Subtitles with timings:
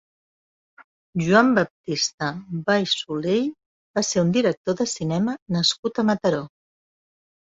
[1.25, 2.29] Joan Baptista
[2.69, 3.45] Bellsolell
[3.99, 6.41] va ser un director de cinema nascut a Mataró.